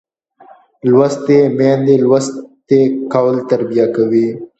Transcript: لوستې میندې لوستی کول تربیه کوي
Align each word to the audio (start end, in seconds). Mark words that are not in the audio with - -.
لوستې 0.89 1.39
میندې 1.57 1.95
لوستی 2.05 2.79
کول 3.13 3.35
تربیه 3.49 3.85
کوي 3.95 4.27